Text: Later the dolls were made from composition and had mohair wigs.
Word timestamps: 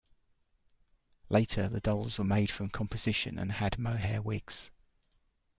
Later 1.29 1.69
the 1.69 1.79
dolls 1.79 2.17
were 2.17 2.23
made 2.23 2.49
from 2.49 2.69
composition 2.71 3.37
and 3.37 3.51
had 3.51 3.77
mohair 3.77 4.19
wigs. 4.19 4.71